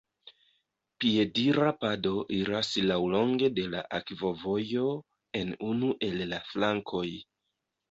Piedira 1.03 1.73
pado 1.83 2.13
iras 2.37 2.71
laŭlonge 2.93 3.51
de 3.59 3.67
la 3.75 3.85
akvovojo 3.99 4.89
en 5.43 5.55
unu 5.71 5.93
el 6.11 6.21
la 6.35 6.43
flankoj. 6.51 7.07